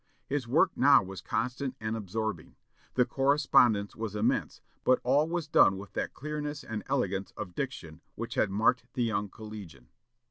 His 0.25 0.47
work 0.47 0.71
now 0.75 1.03
was 1.03 1.21
constant 1.21 1.75
and 1.79 1.95
absorbing. 1.95 2.55
The 2.95 3.05
correspondence 3.05 3.95
was 3.95 4.15
immense, 4.15 4.59
but 4.83 4.99
all 5.03 5.29
was 5.29 5.47
done 5.47 5.77
with 5.77 5.93
that 5.93 6.15
clearness 6.15 6.63
and 6.63 6.81
elegance 6.87 7.29
of 7.37 7.53
diction 7.53 8.01
which 8.15 8.33
had 8.33 8.49
marked 8.49 8.85
the 8.95 9.03
young 9.03 9.29
collegian. 9.29 9.89